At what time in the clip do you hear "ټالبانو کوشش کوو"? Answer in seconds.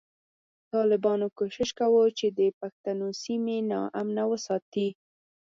0.71-2.03